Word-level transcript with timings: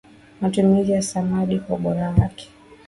matumizi 0.41 0.91
ya 0.91 1.01
samadi 1.01 1.59
kwa 1.59 1.75
ubora 1.75 2.09
wake 2.09 2.49